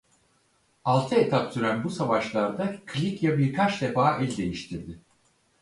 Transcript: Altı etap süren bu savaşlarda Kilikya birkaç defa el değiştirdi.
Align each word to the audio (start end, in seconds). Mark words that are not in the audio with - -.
Altı 0.85 1.15
etap 1.15 1.53
süren 1.53 1.83
bu 1.83 1.89
savaşlarda 1.89 2.75
Kilikya 2.93 3.37
birkaç 3.37 3.81
defa 3.81 4.17
el 4.17 4.37
değiştirdi. 4.37 4.99